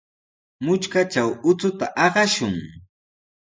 [0.63, 2.55] Mutrkatraw uchuta aqashun.